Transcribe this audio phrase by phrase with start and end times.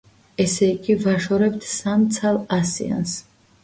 [0.45, 3.19] ესე იგი, ვაშორებთ სამ ცალ ასიანს.